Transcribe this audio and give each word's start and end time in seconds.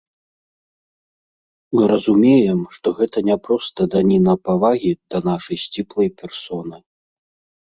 Мы 1.75 1.83
разумеем, 1.93 2.59
што 2.77 2.87
гэта 3.01 3.17
не 3.29 3.37
проста 3.49 3.79
даніна 3.97 4.33
павагі 4.49 4.91
да 5.13 5.17
нашай 5.29 5.57
сціплай 5.67 6.09
персоны. 6.25 6.77